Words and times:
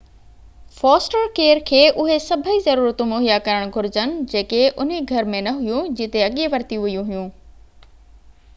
foster 0.75 1.25
care 1.39 1.59
کي 1.71 1.81
اُهي 1.89 2.15
سڀئي 2.27 2.63
ضرورتون 2.67 3.11
مُهيا 3.11 3.37
ڪرڻ 3.49 3.73
گهرجن 3.75 4.15
جيڪي 4.33 4.63
انهي 4.71 5.05
گهر 5.13 5.29
۾ 5.35 5.45
نه 5.49 5.55
هيون 5.61 5.93
جتي 6.01 6.25
اڳي 6.31 6.49
ورتيون 6.55 6.87
ويون 6.87 7.13
هيون 7.13 7.29